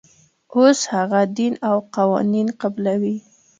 [0.55, 3.15] اوس هغه دین او قوانین قبلوي.